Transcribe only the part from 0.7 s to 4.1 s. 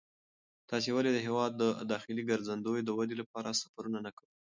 ولې د هېواد د داخلي ګرځندوی د ودې لپاره سفرونه